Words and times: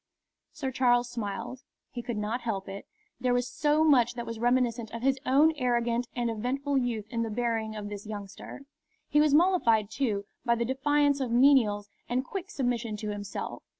Sir 0.51 0.71
Charles 0.71 1.11
smiled. 1.11 1.61
He 1.91 2.01
could 2.01 2.17
not 2.17 2.41
help 2.41 2.67
it. 2.67 2.87
There 3.19 3.35
was 3.35 3.47
so 3.47 3.83
much 3.83 4.15
that 4.15 4.25
was 4.25 4.39
reminiscent 4.39 4.89
of 4.89 5.03
his 5.03 5.19
own 5.27 5.53
arrogant 5.57 6.07
and 6.15 6.27
eventful 6.31 6.79
youth 6.79 7.05
in 7.11 7.21
the 7.21 7.29
bearing 7.29 7.75
of 7.75 7.87
this 7.87 8.07
youngster. 8.07 8.61
He 9.09 9.21
was 9.21 9.35
mollified, 9.35 9.91
too, 9.91 10.25
by 10.43 10.55
the 10.55 10.65
defiance 10.65 11.19
of 11.19 11.29
menials 11.29 11.91
and 12.09 12.25
quick 12.25 12.49
submission 12.49 12.97
to 12.97 13.09
himself. 13.09 13.61